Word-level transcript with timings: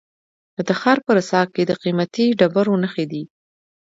د 0.55 0.57
تخار 0.69 0.97
په 1.05 1.11
رستاق 1.17 1.47
کې 1.55 1.63
د 1.65 1.71
قیمتي 1.83 2.25
ډبرو 2.39 2.73
نښې 2.83 3.05
دي. 3.11 3.23